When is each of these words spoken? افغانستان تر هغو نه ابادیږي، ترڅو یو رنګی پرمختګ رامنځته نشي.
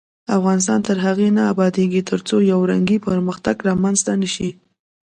افغانستان 0.37 0.79
تر 0.87 0.97
هغو 1.05 1.27
نه 1.37 1.43
ابادیږي، 1.53 2.01
ترڅو 2.09 2.35
یو 2.51 2.59
رنګی 2.71 2.97
پرمختګ 3.07 3.55
رامنځته 3.69 4.11
نشي. 4.21 4.49